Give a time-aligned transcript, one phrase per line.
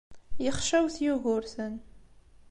[0.45, 1.73] Yexcawet Yugurten.